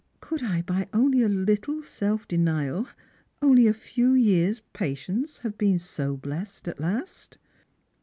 Could 0.19 0.41
I 0.41 0.63
by 0.63 0.87
only 0.93 1.21
a 1.21 1.29
little 1.29 1.83
self 1.83 2.27
denial, 2.27 2.87
only 3.39 3.67
a 3.67 3.71
few 3.75 4.13
years' 4.13 4.59
patience, 4.73 5.37
have 5.45 5.59
been 5.59 5.77
so 5.77 6.17
blessed 6.17 6.67
at 6.67 6.79
last 6.79 7.37